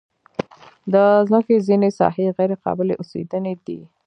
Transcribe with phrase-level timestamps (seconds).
[0.93, 0.95] د
[1.31, 3.79] مځکې ځینې ساحې غیر قابلې اوسېدنې دي.